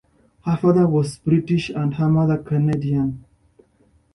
[0.45, 3.23] Her father was British and her mother Canadian.